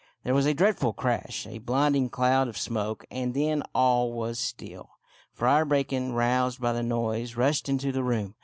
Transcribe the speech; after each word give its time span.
There 0.23 0.33
was 0.33 0.47
a 0.47 0.55
dreadful 0.55 0.93
crash, 0.93 1.45
a 1.45 1.59
blinding 1.59 2.09
cloud 2.09 2.47
of 2.47 2.57
smoke, 2.57 3.05
and 3.11 3.35
then 3.35 3.61
all 3.75 4.11
was 4.11 4.39
still. 4.39 4.97
Friar 5.31 5.63
Bacon, 5.63 6.13
roused 6.13 6.59
by 6.59 6.73
the 6.73 6.81
noise, 6.81 7.35
rushed 7.35 7.69
into 7.69 7.91
the 7.91 8.01
room. 8.03 8.33